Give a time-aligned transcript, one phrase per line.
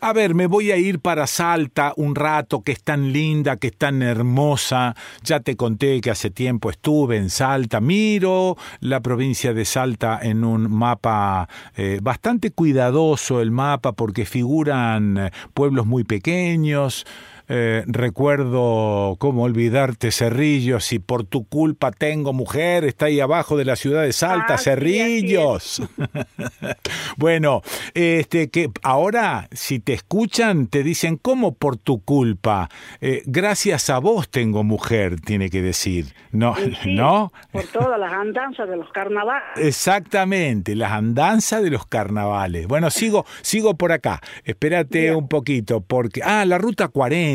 [0.00, 3.68] A ver, me voy a ir para Salta un rato, que es tan linda, que
[3.68, 4.94] es tan hermosa.
[5.22, 7.80] Ya te conté que hace tiempo estuve en Salta.
[7.80, 15.18] Miro la provincia de Salta en un mapa eh, bastante cuidadoso, el mapa, porque figuran
[15.18, 17.06] eh, pueblos muy pequeños.
[17.48, 23.64] Eh, recuerdo cómo olvidarte Cerrillos, si por tu culpa tengo mujer, está ahí abajo de
[23.66, 25.82] la ciudad de Salta, Ah, Cerrillos.
[27.16, 27.62] bueno,
[27.94, 32.68] este que ahora si te escuchan te dicen cómo por tu culpa,
[33.00, 37.32] Eh, gracias a vos tengo mujer, tiene que decir, no, Y sí, no.
[37.52, 39.42] Por todas las andanzas de los carnavales.
[39.56, 42.66] Exactamente, las andanzas de los carnavales.
[42.66, 44.20] Bueno, sigo, sigo por acá.
[44.44, 45.16] Espérate Bien.
[45.16, 46.20] un poquito, porque.
[46.24, 47.33] Ah, la ruta 40.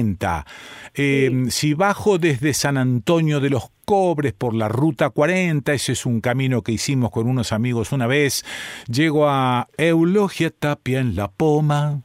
[0.94, 6.05] Eh, Si bajo desde San Antonio de los Cobres por la ruta 40, ese es
[6.05, 8.45] un camino que hicimos con unos amigos una vez,
[8.88, 12.02] llego a Eulogia Tapia en la Poma.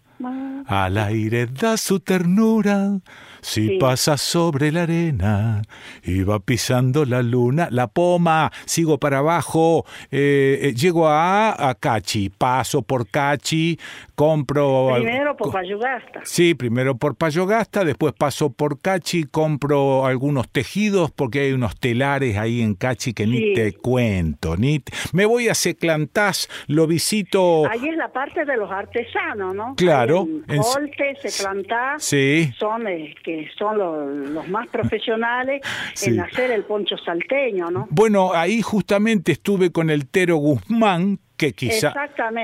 [0.67, 2.99] Al aire da su ternura,
[3.43, 3.79] si Sí.
[3.79, 5.62] pasa sobre la arena
[6.03, 11.75] y va pisando la luna, la poma, sigo para abajo, eh, eh, llego a, a
[11.75, 13.79] Cachi, paso por Cachi,
[14.15, 14.95] compro...
[14.95, 16.21] al- Primero por Payugasta.
[16.25, 22.39] Sí, primero por Payogasta, después paso por Cachi, compro algunos tejidos porque hay unos telares
[22.39, 24.56] ahí en Cachi que ni te cuento.
[24.56, 27.69] Ni te- Me voy a Seclantás, lo visito...
[27.71, 29.75] Ahí es la parte de los artesanos, ¿no?
[29.77, 32.50] Claro, en- En Colte, Seclantá, Sí.
[32.58, 35.60] son eh, que son los, los más profesionales
[35.94, 36.10] Sí.
[36.10, 37.86] en hacer el poncho salteño, ¿no?
[37.91, 41.92] Bueno, ahí justamente estuve con el Tero Guzmán, que quizá,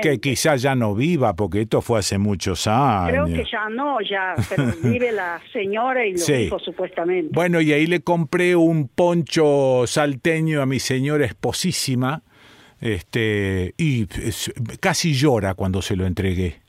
[0.01, 3.09] que quizá ya no viva, porque esto fue hace muchos años.
[3.09, 6.33] Creo que ya no, ya, pero vive la señora y los Sí.
[6.33, 7.29] hijos supuestamente.
[7.31, 12.21] Bueno, y ahí le compré un poncho salteño a mi señora esposísima,
[12.81, 16.60] este, y es- casi llora cuando se lo entregué.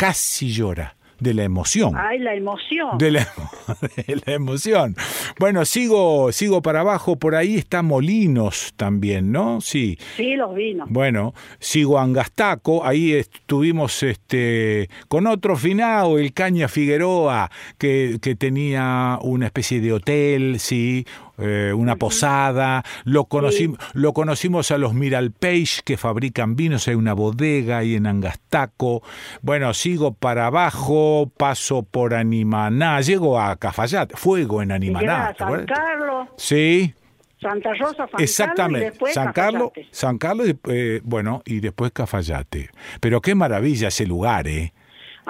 [0.00, 1.92] Casi llora de la emoción.
[1.94, 2.96] Ay, la emoción.
[2.96, 3.28] De la,
[4.06, 4.96] de la emoción.
[5.38, 9.60] Bueno, sigo, sigo para abajo, por ahí está Molinos también, ¿no?
[9.60, 9.98] Sí.
[10.16, 10.88] Sí, los vinos.
[10.90, 18.34] Bueno, sigo a Angastaco, ahí estuvimos este, con otro finado, el Caña Figueroa, que, que
[18.36, 21.04] tenía una especie de hotel, sí,
[21.40, 27.14] eh, una posada, lo, conocí- lo conocimos a los Miralpeix que fabrican vinos, hay una
[27.14, 29.02] bodega ahí en Angastaco,
[29.42, 35.28] bueno, sigo para abajo, paso por Animaná, llego a Cafayate, fuego en Y Animaná, llega
[35.28, 35.66] a ¿te San?
[35.66, 36.94] Carlos, Sí,
[37.40, 39.70] Santa Rosa, San Carlos y Exactamente, después San Carlos.
[39.90, 42.68] San Carlos, y, eh, bueno, y después Cafayate.
[43.00, 44.74] Pero qué maravilla ese lugar, ¿eh?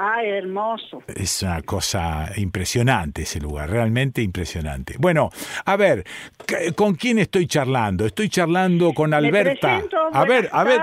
[0.03, 1.03] Ay, hermoso.
[1.15, 4.95] Es una cosa impresionante ese lugar, realmente impresionante.
[4.99, 5.29] Bueno,
[5.67, 6.05] a ver,
[6.47, 8.07] ¿qué- ¿con quién estoy charlando?
[8.07, 9.61] Estoy charlando con Me Alberta.
[9.69, 10.81] presento, a ver, a ver.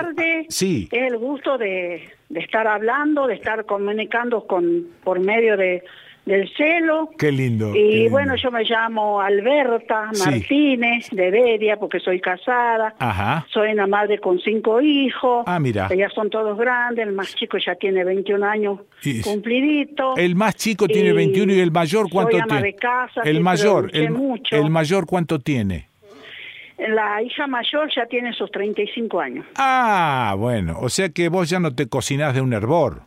[0.50, 5.84] Sí, Es el gusto de, de estar hablando, de estar comunicando con por medio de
[6.28, 7.10] del celo.
[7.18, 7.72] qué lindo.
[7.74, 8.12] qué Y lindo.
[8.12, 10.24] bueno, yo me llamo Alberta Sí.
[10.30, 12.94] Martínez de Bedia porque soy casada.
[13.00, 13.46] Ajá.
[13.52, 15.44] Soy una madre con cinco hijos.
[15.48, 15.88] Ah, mira.
[15.88, 17.08] que ya son todos grandes.
[17.08, 20.16] El más chico ya tiene 21 años Y- cumplidito.
[20.18, 22.64] El más chico tiene Y 21 y el mayor cuánto soy ama tiene?
[22.64, 24.56] de casa, el mayor, el, mucho.
[24.56, 25.88] el mayor cuánto tiene?
[26.78, 29.46] La hija mayor ya tiene sus 35 años.
[29.56, 33.02] Ah, bueno, o sea que vos ya no te cocinás de un hervor.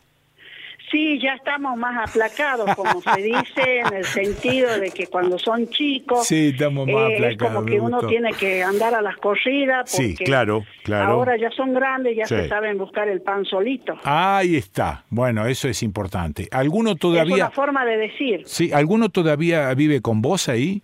[0.91, 5.67] Sí, ya estamos más aplacados, como se dice, en el sentido de que cuando son
[5.69, 9.01] chicos, Sí, estamos más eh, es aplacados, como me que uno tiene que andar a
[9.01, 11.13] las corridas, Sí, porque claro, claro.
[11.13, 12.35] ahora ya son grandes, ya Sí.
[12.35, 13.93] se saben buscar el pan solito.
[14.03, 15.05] Ahí está.
[15.09, 16.47] Bueno, eso es importante.
[16.51, 18.41] ¿Alguno Es todavía una forma de decir.
[18.45, 20.81] Sí, alguno todavía vive con vos ahí?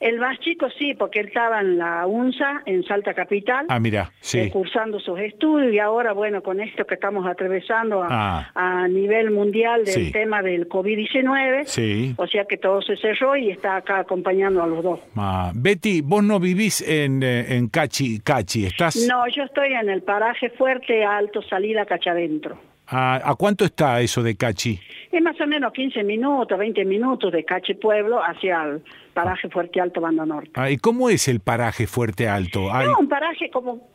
[0.00, 4.10] El más chico sí, porque él estaba en la UNSA, en Salta Capital, Ah, mira,
[4.20, 4.38] sí.
[4.40, 8.50] eh, cursando sus estudios y ahora, bueno, con esto que estamos atravesando a, Ah.
[8.82, 10.12] a nivel mundial del Sí.
[10.12, 12.14] tema del COVID-19, Sí.
[12.16, 15.00] o sea que todo se cerró y está acá acompañando a los dos.
[15.16, 19.88] Ah, Betty, vos no vivís en, eh, en Cachi, Cachi, estás No, yo estoy en
[19.88, 22.58] el paraje fuerte, alto, salida, cachadentro.
[22.88, 24.78] a, ¿a cuánto está eso de Cachi?
[25.10, 28.82] Es más o menos 15 minutos, 20 minutos de Cache Pueblo hacia el
[29.16, 30.50] paraje fuerte, alto, banda norte.
[30.54, 32.72] Ah, ¿Y cómo es el paraje fuerte alto?
[32.72, 33.88] Hay- No, un paraje como,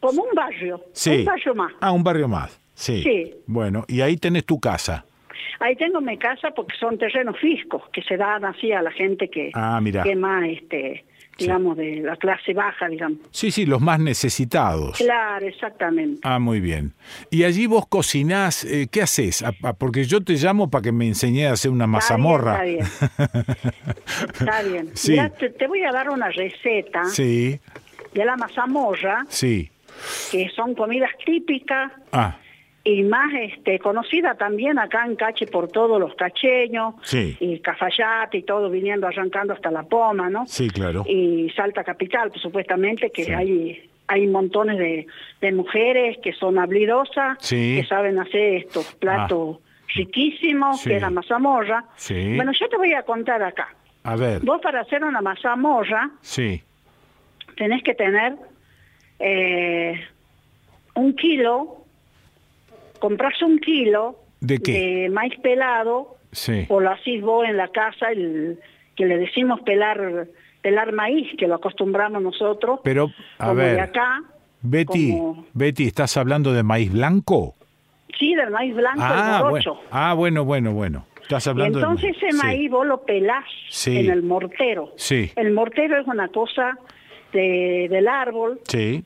[0.00, 1.20] como un barrio, sí.
[1.20, 1.72] un barrio más.
[1.80, 2.60] Ah, un barrio más.
[2.74, 3.02] Sí.
[3.02, 3.34] Sí.
[3.46, 5.04] Bueno, y ahí tenés tu casa.
[5.60, 9.28] Ahí tengo mi casa porque son terrenos fiscos que se dan así a la gente
[9.30, 10.02] que, Ah, mira.
[10.02, 11.04] que más, este,
[11.38, 13.18] digamos, de la clase baja, digamos.
[13.30, 14.98] Sí, sí, los más necesitados.
[14.98, 16.20] Claro, exactamente.
[16.22, 16.94] Ah, muy bien.
[17.30, 19.44] Y allí vos cocinás, eh, ¿qué haces?
[19.78, 22.64] Porque yo te llamo para que me enseñes a hacer una mazamorra.
[22.64, 22.86] Está bien,
[24.40, 24.90] Está bien.
[24.94, 25.16] Sí.
[25.38, 27.60] Te, te voy a dar una receta sí,
[28.14, 29.70] de la mazamorra, sí.
[30.30, 32.38] que son comidas típicas Ah,
[32.86, 37.36] y más este, conocida también acá en Cache por todos los cacheños Sí.
[37.40, 40.46] y Cafayate y todo viniendo arrancando hasta La Poma, ¿no?
[40.46, 41.04] Sí, claro.
[41.06, 43.32] Y Salta Capital, pues, supuestamente que Sí.
[43.32, 45.04] hay hay montones de,
[45.40, 47.78] de mujeres que son habilidosas, Sí.
[47.80, 49.58] que saben hacer estos platos
[49.96, 51.86] riquísimos, que es la mazamorra.
[51.96, 52.36] Sí.
[52.36, 53.74] Bueno, yo te voy a contar acá.
[54.04, 54.42] A ver.
[54.44, 56.62] Vos para hacer una mazamorra Sí.
[57.56, 58.36] tenés que tener
[59.18, 60.00] eh,
[60.94, 61.78] un kilo,
[62.98, 64.72] compras un kilo ¿De qué?
[64.72, 66.66] de maíz pelado, Sí.
[66.68, 68.58] o lo hacís vos en la casa, el,
[68.94, 70.26] que le decimos pelar
[70.62, 74.20] pelar maíz, que lo acostumbramos nosotros, Pero, a como de ver, acá,
[74.62, 77.54] Betty, como- Betty, ¿estás hablando de maíz blanco?
[78.18, 79.80] sí, del maíz blanco, Ah, el bueno.
[79.92, 81.06] ah, bueno, bueno, bueno.
[81.22, 82.36] Estás Y hablando entonces de ese sí.
[82.44, 83.96] maíz vos lo pelás Sí.
[83.98, 84.92] en el mortero.
[84.96, 85.30] Sí.
[85.36, 86.78] El mortero es una cosa
[87.32, 89.04] de- del árbol Sí,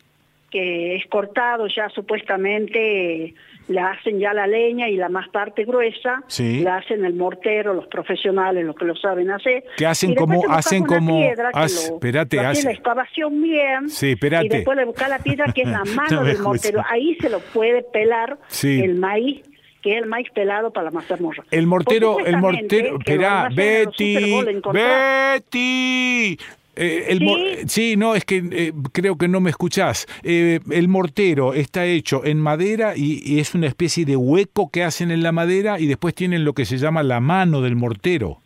[0.51, 3.35] que es cortado ya supuestamente,
[3.71, 6.61] la hacen ya la leña y la más parte gruesa, Sí.
[6.61, 9.65] la hacen el mortero, los profesionales, los que lo saben hacer.
[9.77, 13.89] Que hacen como- hacen como- piedra que haz- lo- espérate, lo hace la excavación bien,
[13.89, 14.47] Sí, espérate.
[14.47, 17.31] y después le busca la piedra que es la mano No del mortero, ahí se
[17.31, 18.81] lo puede pelar Sí.
[18.83, 19.43] el maíz
[19.83, 21.43] que es el maíz pelado para la mazamorra.
[21.51, 24.43] El mortero, el mortero, espera, Betty.
[24.75, 26.39] Betty.
[26.77, 27.69] Eh, el ¿Sí?
[27.69, 30.07] sí, no, es que eh, creo que no me escuchás.
[30.23, 34.83] Eh, el mortero está hecho en madera y, y es una especie de hueco que
[34.85, 38.41] hacen en la madera y después tienen lo que se llama la mano del mortero.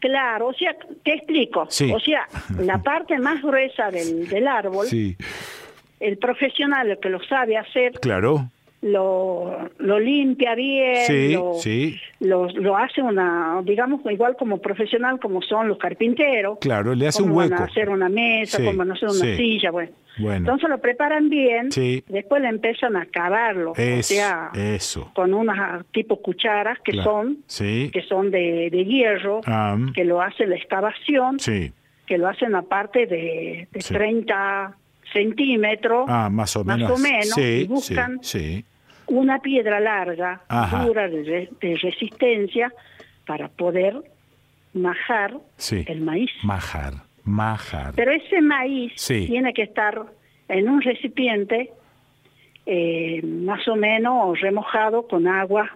[0.00, 1.66] Claro, o sea, te explico.
[1.70, 1.90] Sí.
[1.92, 2.26] O sea,
[2.58, 5.16] la parte más gruesa del, del árbol, Sí,
[6.00, 8.48] el profesional, el que lo sabe hacer, claro.
[8.82, 11.54] lo, lo limpia bien, Sí, lo,
[12.20, 16.58] lo, hace una, digamos, igual como profesional como son los carpinteros.
[16.60, 17.62] Claro, le hace un van hueco.
[17.62, 19.36] a hacer una mesa, Sí, cómo van a hacer una sí.
[19.36, 19.92] silla, bueno.
[20.18, 20.36] Bueno.
[20.38, 22.02] Entonces lo preparan bien, Sí.
[22.08, 25.12] después le empiezan a cavarlo, o Es- sea, eso.
[25.14, 27.10] con unas tipo cucharas que Claro.
[27.10, 27.38] son
[27.92, 29.76] que son de, de hierro, Ah.
[29.94, 31.36] que lo hace la excavación,
[32.04, 33.94] que lo hacen aparte de, de Sí.
[33.94, 34.74] 30
[35.12, 36.90] centímetros, Ah, más o menos.
[36.90, 38.18] más o menos, y buscan.
[39.08, 40.84] Una piedra larga, Ajá.
[40.84, 42.72] dura, de, de resistencia,
[43.26, 43.96] para poder
[44.74, 45.84] majar Sí.
[45.86, 46.30] el maíz.
[46.42, 46.94] Majar,
[47.24, 47.92] majar.
[47.96, 49.26] Pero ese maíz Sí.
[49.26, 50.02] tiene que estar
[50.48, 51.70] en un recipiente
[52.70, 55.70] eh, más o menos remojado con agua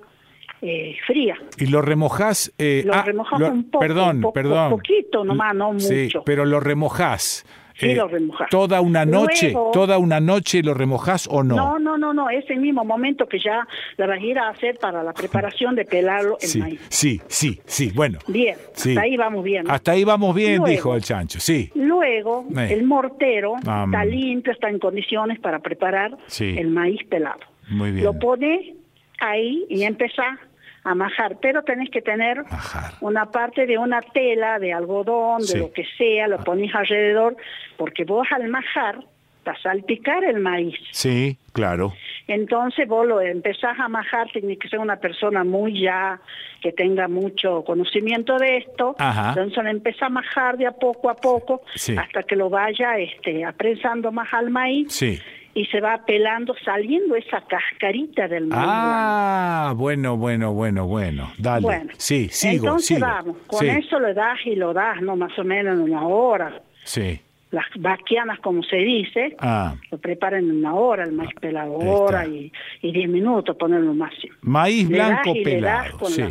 [0.60, 1.36] eh, fría.
[1.58, 2.52] Y lo remojás.
[2.58, 4.70] eh, Lo ah, remojás lo- un poco, Perdón, un poco, perdón.
[4.70, 6.22] poquito nomás, no Sí, mucho.
[6.24, 7.44] pero lo remojás.
[7.74, 8.48] Eh, Sí, lo remojás.
[8.50, 11.56] Toda una noche, Luego- toda una noche lo remojás o no.
[11.56, 13.66] No, no, no, no, es el mismo momento que ya
[13.96, 16.80] la vas a ir a hacer para la preparación de pelarlo el sí, maíz.
[16.88, 17.90] sí, sí, sí.
[17.94, 18.18] Bueno.
[18.28, 18.90] Bien, Sí.
[18.90, 19.70] hasta ahí vamos bien.
[19.70, 21.40] Hasta ahí vamos bien, Luego- dijo el chancho.
[21.40, 21.70] Sí.
[21.74, 22.68] Luego, Eh.
[22.72, 26.54] el mortero está limpio, está en condiciones para preparar Sí.
[26.58, 27.40] el maíz pelado.
[27.68, 28.04] Muy bien.
[28.04, 28.74] Lo pone
[29.20, 30.22] ahí y empieza
[30.84, 32.92] a majar, pero tenés que tener Majar.
[33.00, 35.54] una parte de una tela, de algodón, Sí.
[35.54, 37.36] de lo que sea, lo pones alrededor,
[37.76, 38.98] porque vos al majar
[39.44, 40.78] vas a salpicar el maíz.
[40.92, 41.92] Sí, claro.
[42.28, 46.20] Entonces vos lo empezás a majar, tiene que ser una persona muy ya,
[46.60, 48.94] que tenga mucho conocimiento de esto.
[48.98, 49.30] Ajá.
[49.30, 51.96] Entonces lo empezás a majar de a poco a poco Sí.
[51.96, 55.20] hasta que lo vaya este, aprensando más al maíz Sí.
[55.54, 58.62] Y se va pelando, saliendo esa cascarita del maíz.
[58.66, 61.30] Ah, bueno, bueno, bueno, bueno.
[61.38, 61.62] Dale.
[61.62, 63.06] Bueno, sí, sigo, entonces sigo.
[63.06, 65.14] vamos, con sí, eso lo das y lo das, ¿no?
[65.16, 66.60] Más o menos en una hora.
[66.84, 67.20] sí.
[67.50, 71.86] Las vaquianas, como se dice, Ah, lo preparan en una hora, el maíz pelado, Ahí
[71.86, 72.50] hora y,
[72.80, 74.34] y diez minutos, ponerlo máximo.
[74.40, 75.98] maíz Le das blanco y le das pelado.
[75.98, 76.22] con, sí.
[76.22, 76.28] la,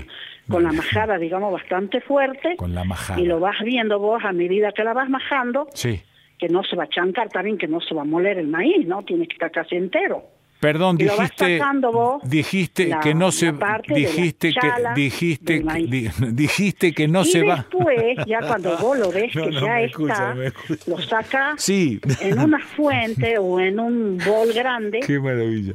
[0.49, 2.55] con la majada, digamos, bastante fuerte.
[2.55, 3.19] Con la majada.
[3.21, 6.01] Y lo vas viendo vos a medida que la vas majando, Sí.
[6.41, 8.85] Que no se va a chancar también, que no se va a moler el maíz,
[8.87, 9.03] ¿no?
[9.03, 10.23] Tiene que estar casi entero.
[10.59, 11.59] Perdón, Y dijiste,
[11.91, 13.51] vos, dijiste la- que no se,
[13.87, 17.55] dijiste que, dijiste, di- dijiste que no y se va.
[17.57, 20.83] después, ya cuando vos lo ves No, que no, ya está, escucha, escucha.
[20.91, 21.99] lo sacas Sí.
[22.21, 25.73] en una fuente o en un bol grande Qué maravilla.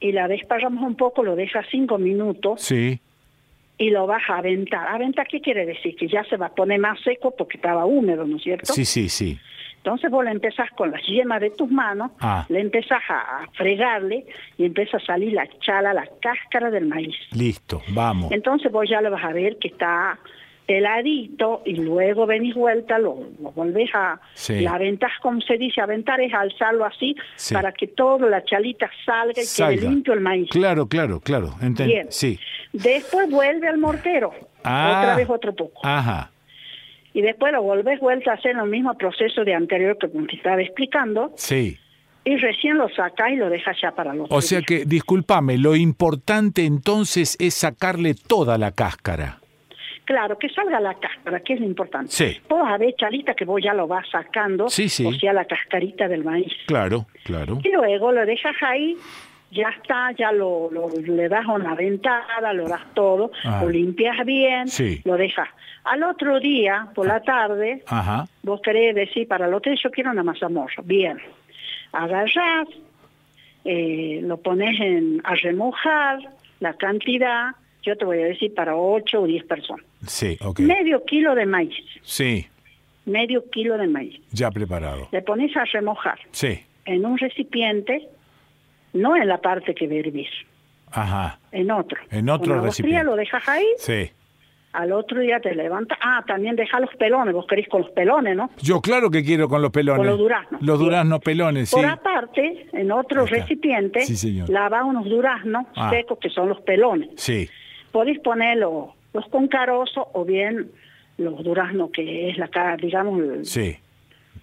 [0.00, 3.00] y la desparramos un poco, lo dejas cinco minutos Sí,
[3.78, 4.88] y lo vas a aventar.
[4.88, 5.94] ¿Aventar qué quiere decir?
[5.94, 8.72] Que ya se va a poner más seco porque estaba húmedo, ¿no es cierto?
[8.72, 9.38] sí, sí, sí.
[9.78, 12.44] Entonces vos le empezás con las yemas de tus manos, Ah.
[12.48, 14.26] le empezás a fregarle
[14.58, 17.16] y empieza a salir la chala, la cáscara del maíz.
[17.32, 18.30] Listo, vamos.
[18.32, 20.18] Entonces vos ya lo vas a ver que está
[20.66, 24.20] peladito y luego venís vuelta, lo, lo volvés a...
[24.34, 24.60] Sí.
[24.60, 27.54] La aventás, como se dice, aventar es alzarlo así Sí.
[27.54, 29.80] para que toda la chalita salga y Salga.
[29.80, 30.50] quede limpio el maíz.
[30.50, 31.54] Claro, claro, claro.
[31.62, 32.06] Enten- Bien.
[32.10, 32.38] Sí.
[32.74, 34.32] Después vuelve al mortero,
[34.62, 34.98] Ah.
[35.00, 35.80] otra vez otro poco.
[35.84, 36.30] Ajá.
[37.14, 40.60] Y después lo volvés vuelta a hacer el mismo proceso de anterior que te estaba
[40.62, 41.32] explicando.
[41.36, 41.76] Sí.
[42.24, 45.74] y recién lo saca y lo deja ya para los O sea que, discúlpame, lo
[45.74, 49.38] importante entonces es sacarle toda la cáscara.
[50.04, 52.10] Claro, que salga la cáscara, que es lo importante.
[52.12, 52.38] Sí.
[52.48, 55.04] Vos a ver, Charita, que vos ya lo vas sacando, Sí, sí.
[55.06, 56.52] o sea, la cascarita del maíz.
[56.66, 57.58] Claro, claro.
[57.62, 58.96] Y luego lo dejas ahí,
[59.50, 63.60] ya está, ya lo, lo- le das una ventada, lo das todo, Ah.
[63.62, 65.00] lo limpias bien, Sí.
[65.04, 65.48] lo dejas.
[65.84, 68.26] Al otro día, por la tarde, Ajá.
[68.42, 70.82] vos querés decir, para el día yo quiero una mazamorra.
[70.84, 71.18] Bien.
[71.92, 72.68] Agarrás,
[73.64, 76.18] eh, lo pones en, a remojar,
[76.60, 77.52] la cantidad,
[77.82, 79.84] yo te voy a decir para 8 o 10 personas.
[80.06, 80.36] Sí.
[80.58, 82.46] Medio kilo de maíz, Sí,
[83.06, 84.20] medio kilo de maíz.
[84.32, 85.08] ya preparado.
[85.12, 88.08] Le pones a remojar Sí, en un recipiente,
[89.00, 90.28] no en la parte que va a hervir,
[90.90, 91.38] ajá.
[91.52, 91.98] en otro.
[92.10, 93.04] En otro agua recipiente.
[93.04, 94.10] lo dejas ahí, Sí.
[94.72, 95.98] al otro día te levantas.
[96.02, 98.50] Ah, también deja los pelones, vos querés con los pelones, ¿no?
[98.62, 99.98] Yo claro que quiero con los pelones.
[99.98, 100.62] Con los duraznos.
[100.62, 101.76] Los duraznos pelones, sí.
[101.76, 105.90] Por aparte, en otro recipiente, Sí, lava unos duraznos Ah.
[105.90, 107.08] secos que son los pelones.
[107.16, 107.48] Sí,
[107.92, 110.70] Podéis poner los, los con carozo o bien
[111.16, 113.76] los duraznos que es la ca- digamos sí.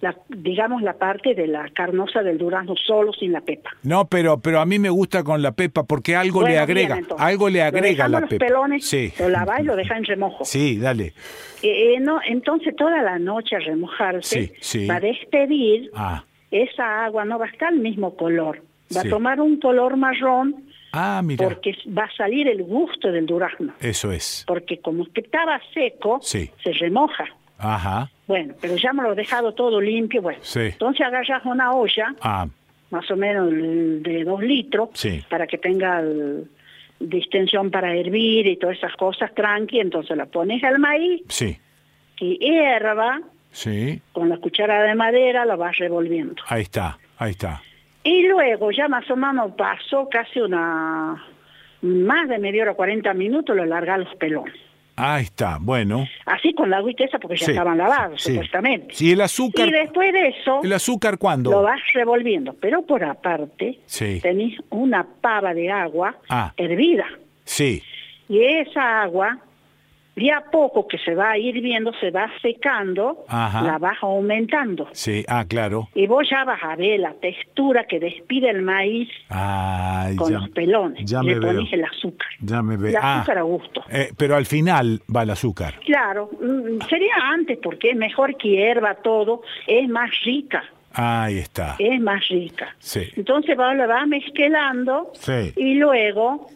[0.00, 3.70] La digamos la parte de la carnosa del durazno solo sin la pepa.
[3.82, 6.98] No, pero pero a mí me gusta con la pepa porque algo le agrega, bien,
[7.04, 7.26] entonces.
[7.26, 8.46] algo le Lo agrega dejamos la los pepa.
[8.46, 9.12] pelones, sí.
[9.18, 10.44] lo lavás y lo dejas en remojo.
[10.44, 11.12] Sí, dale.
[11.62, 14.86] Eh, eh, no, entonces toda la noche a remojarse Sí, sí.
[14.86, 16.24] va a despedir Ah.
[16.50, 18.62] esa agua no va a estar al mismo color,
[18.96, 21.44] va a tomar un color marrón Ah, mira.
[21.48, 24.44] porque va a salir el gusto del durazno, Eso es.
[24.46, 26.50] porque como que estaba seco, Sí.
[26.62, 27.24] se remoja.
[27.58, 28.10] Ajá.
[28.26, 30.38] Bueno, pero ya me lo he dejado todo limpio, bueno.
[30.42, 30.60] Sí.
[30.60, 32.46] Entonces agarras una olla, Ah,
[32.90, 35.22] más o menos de dos litros, Sí.
[35.28, 36.48] para que tenga el-
[36.98, 41.58] distensión para hervir y todas esas cosas tranqui, entonces la pones al maíz, sí.
[42.16, 43.20] que hierva,
[43.50, 44.00] Sí.
[44.12, 46.42] con la cuchara de madera la vas revolviendo.
[46.48, 46.98] Ahí está.
[47.18, 47.62] Ahí está.
[48.02, 51.22] Y luego ya más o menos pasó casi una
[51.82, 54.54] más de media hora, 40 minutos, lo larga los pelones.
[54.96, 55.58] Ahí está.
[55.60, 56.06] Bueno.
[56.24, 58.30] Así con la agüita esa porque ya Sí, estaban lavados, sí.
[58.32, 58.94] supuestamente.
[58.94, 59.68] Sí, el azúcar.
[59.68, 61.50] Y después de eso, ¿El azúcar cuándo?
[61.50, 62.54] lo vas revolviendo.
[62.60, 64.20] Pero por aparte, Sí.
[64.22, 66.52] tenés una pava de agua Ah.
[66.56, 67.06] hervida.
[67.44, 67.82] Sí.
[68.28, 69.38] Y esa agua,
[70.16, 73.62] de a poco que se va hirviendo, se va secando, Ajá.
[73.62, 74.88] la vas aumentando.
[74.92, 75.24] Sí.
[75.28, 75.88] Ah, claro.
[75.94, 80.38] Y vos ya vas a ver la textura que despide el maíz Ay, con ya,
[80.38, 81.04] los pelones.
[81.04, 81.52] ya Le me veo.
[81.54, 82.28] pones el azúcar.
[82.40, 82.88] Ya me ve.
[82.90, 83.84] El Ah, azúcar a gusto.
[83.90, 85.74] eh, pero al final va el azúcar.
[85.84, 91.76] Claro, mm, sería antes porque es mejor que hierva todo, es más rica, Ahí está.
[91.78, 92.74] es más rica.
[92.78, 93.02] Sí.
[93.16, 95.52] Entonces vos lo vas mezclando Sí.
[95.56, 96.46] y luego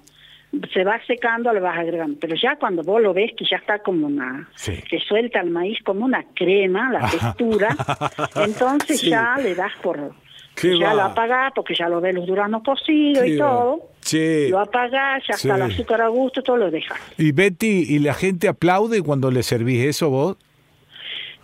[0.72, 2.18] se va secando, lo vas agregando.
[2.20, 4.72] Pero ya cuando vos lo ves que ya está como una, Sí.
[4.88, 7.68] que suelta el maíz como una crema, la textura,
[8.44, 9.10] entonces Sí.
[9.10, 10.12] ya le das por...
[10.56, 10.94] Qué ya va.
[10.94, 13.46] lo apagás porque ya lo ves los duranos cocidos y va.
[13.48, 13.88] todo.
[14.00, 14.48] Sí.
[14.50, 16.98] Lo apagás, ya está el azúcar a gusto, todo lo dejas.
[17.16, 20.36] Y Betty, ¿y la gente aplaude cuando le servís eso vos?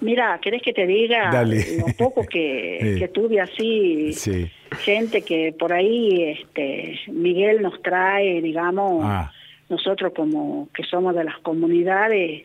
[0.00, 1.64] Mira, ¿querés que te diga Dale.
[1.78, 4.12] lo poco que, que tuve así?
[4.12, 4.50] Sí.
[4.80, 9.32] Gente que por ahí, este, Miguel nos trae, digamos, Ah.
[9.68, 12.42] nosotros como que somos de las comunidades,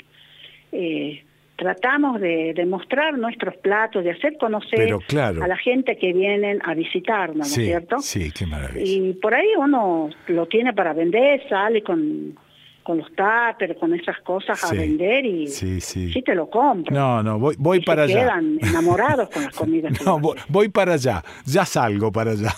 [0.72, 1.24] eh,
[1.56, 5.44] tratamos de, de mostrar nuestros platos, de hacer conocer claro.
[5.44, 8.00] a la gente que vienen a visitarnos, ¿no es Sí, cierto?
[8.00, 8.84] sí, qué maravilla.
[8.84, 12.36] Y por ahí uno lo tiene para vender, sale con,
[12.84, 16.22] con los tuppers, con esas cosas a Sí, vender y sí, sí.
[16.24, 16.96] te lo compran.
[16.98, 18.20] No, no, voy, voy Y se para allá.
[18.22, 19.94] quedan enamorados con las comidas.
[20.06, 21.24] No, voy, voy para allá.
[21.46, 22.50] Ya salgo para allá.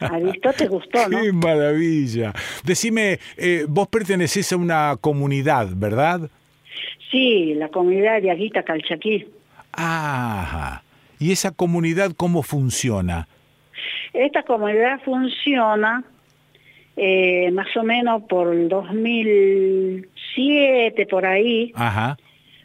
[0.00, 0.52] ¿Has visto?
[0.52, 1.20] ¿Te gustó, no?
[1.22, 2.32] Qué maravilla.
[2.64, 6.30] Decime, eh, vos pertenecés a una comunidad, ¿verdad?
[7.10, 9.26] Sí, la comunidad de Aguita Calchaquí.
[9.72, 10.82] Ajá.
[11.18, 13.26] ¿Y esa comunidad cómo funciona?
[14.12, 16.04] Esta comunidad funciona
[16.98, 21.72] eh, más o menos por el 2007, por ahí.
[21.74, 22.16] Ajá.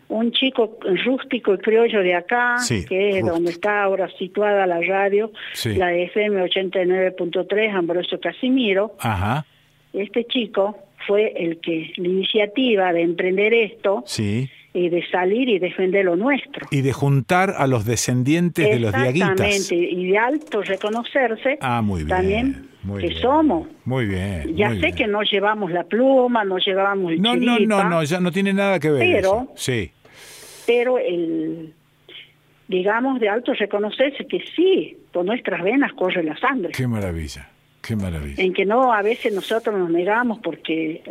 [0.10, 3.34] Un chico rústico y criollo de acá, Sí, que es rústico.
[3.36, 5.76] donde está ahora situada la radio, Sí.
[5.76, 8.96] la FM 89.3, Ambrosio Casimiro.
[9.00, 9.46] Ajá.
[9.94, 14.50] Este chico fue el que, la iniciativa de emprender esto Sí.
[14.74, 16.68] y de salir y defender lo nuestro.
[16.72, 19.32] Y de juntar a los descendientes de los diaguitas.
[19.42, 22.10] Exactamente, y de alto reconocerse Ah, muy bien.
[22.10, 23.22] también muy que bien.
[23.22, 23.68] somos.
[23.86, 24.56] Muy bien.
[24.56, 24.96] Ya muy sé bien.
[24.96, 28.54] que no llevamos la pluma, no llevamos el No, no, no, no, ya no tiene
[28.54, 29.00] nada que ver.
[29.02, 29.52] Pero- eso.
[29.56, 29.92] Sí.
[30.66, 31.74] pero el,
[32.68, 36.72] digamos, de alto reconocerse que sí, por nuestras venas corre la sangre.
[36.72, 37.50] Qué maravilla.
[37.82, 38.42] Qué maravilla.
[38.42, 41.04] En que no, a veces nosotros nos negamos porque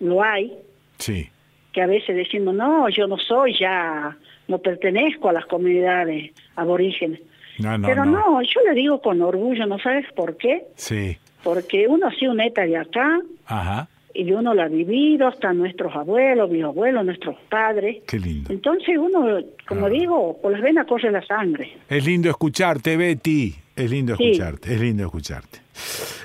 [0.00, 0.52] lo hay,
[0.98, 1.28] Sí.
[1.72, 4.16] que a veces decimos, no, yo no soy ya,
[4.48, 7.20] no pertenezco a las comunidades aborígenes.
[7.58, 8.42] Pero no.
[8.42, 10.64] yo le digo con orgullo, ¿no sabes por qué?
[10.76, 11.18] Sí.
[11.42, 13.20] Porque uno ha sido neta de acá.
[13.46, 18.02] Ajá y uno lo ha vivido, hasta nuestros abuelos, bisabuelos, nuestros padres.
[18.06, 18.52] Qué lindo.
[18.52, 19.90] Entonces uno, como ah.
[19.90, 21.72] digo, por las venas corre la sangre.
[21.88, 23.54] Es lindo escucharte, Betty.
[23.74, 25.60] Es lindo escucharte, es lindo escucharte.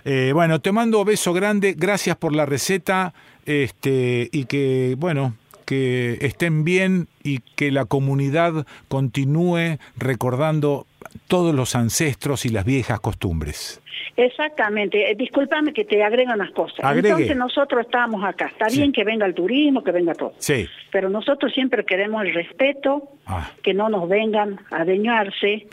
[0.03, 3.13] Eh, bueno, te mando beso grande, gracias por la receta,
[3.45, 10.87] este, y que, bueno, que estén bien y que la comunidad continúe recordando
[11.27, 13.81] todos los ancestros y las viejas costumbres.
[14.17, 15.11] Exactamente.
[15.11, 16.79] Eh, discúlpame que te agrega unas cosas.
[16.95, 18.47] Entonces nosotros estamos acá.
[18.47, 20.33] Está bien que venga el turismo, que venga todo.
[20.39, 20.67] Sí.
[20.91, 23.51] Pero nosotros siempre queremos el respeto, ah.
[23.61, 25.67] que no nos vengan a deñarse,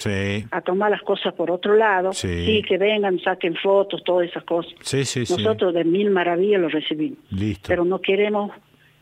[0.51, 2.13] a tomar las cosas por otro lado.
[2.13, 2.63] Sí.
[2.69, 4.75] que vengan, saquen fotos, todas esas cosas.
[4.83, 7.19] Sí, sí, nosotros de mil maravillas lo recibimos.
[7.31, 7.69] Listo.
[7.69, 8.53] Pero no queremos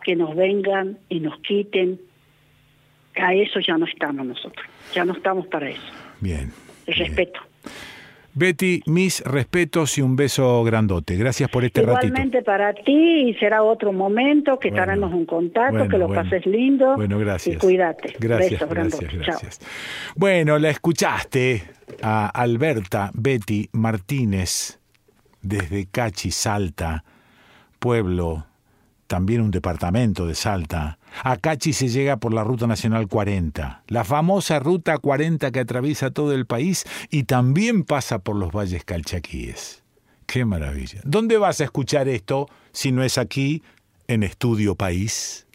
[0.04, 2.00] que nos vengan y nos quiten.
[3.16, 4.66] A eso ya no estamos nosotros.
[4.94, 6.01] Ya no estamos para eso.
[6.22, 6.52] Bien.
[6.86, 7.40] El respeto.
[8.34, 11.16] Betty, mis respetos y un beso grandote.
[11.16, 12.06] Gracias por este ratito.
[12.06, 16.96] Igualmente para ti y será otro momento que estaremos en contacto, que lo pases lindo.
[16.96, 17.56] Bueno, gracias.
[17.56, 18.14] Y cuídate.
[18.18, 19.60] Gracias, gracias, gracias.
[20.16, 21.62] Bueno, la escuchaste
[22.00, 24.78] a Alberta Betty Martínez
[25.42, 27.04] desde Cachi, Salta,
[27.78, 28.46] pueblo,
[29.12, 34.04] también un departamento de Salta a Cachi se llega por la Ruta Nacional 40, la
[34.04, 39.82] famosa Ruta 40 que atraviesa todo el país y también pasa por los valles calchaquíes.
[40.24, 41.02] ¡Qué maravilla!
[41.04, 43.62] ¿Dónde vas a escuchar esto si no es aquí
[44.08, 45.46] en Estudio País?